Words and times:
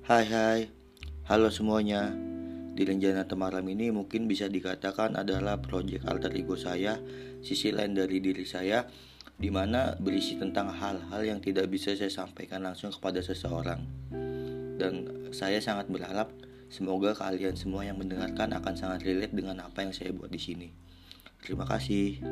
Hai 0.00 0.24
hai, 0.32 0.60
halo 1.28 1.52
semuanya 1.52 2.12
Di 2.72 2.88
Lenjana 2.88 3.28
Temaram 3.28 3.64
ini 3.68 3.92
mungkin 3.92 4.24
bisa 4.24 4.48
dikatakan 4.48 5.18
adalah 5.18 5.60
proyek 5.60 6.08
alter 6.08 6.32
ego 6.32 6.56
saya 6.56 6.96
Sisi 7.44 7.68
lain 7.68 7.92
dari 7.92 8.20
diri 8.20 8.48
saya 8.48 8.88
Di 9.36 9.52
mana 9.52 9.98
berisi 10.00 10.40
tentang 10.40 10.72
hal-hal 10.72 11.20
yang 11.24 11.44
tidak 11.44 11.68
bisa 11.68 11.92
saya 11.92 12.08
sampaikan 12.08 12.64
langsung 12.64 12.88
kepada 12.94 13.20
seseorang 13.20 13.84
Dan 14.80 15.28
saya 15.36 15.60
sangat 15.60 15.92
berharap 15.92 16.32
Semoga 16.70 17.18
kalian 17.18 17.58
semua 17.58 17.82
yang 17.82 17.98
mendengarkan 17.98 18.54
akan 18.54 18.74
sangat 18.78 19.02
relate 19.02 19.34
dengan 19.34 19.58
apa 19.58 19.82
yang 19.82 19.90
saya 19.90 20.14
buat 20.14 20.30
di 20.30 20.38
sini. 20.38 20.70
Terima 21.42 21.66
kasih. 21.66 22.22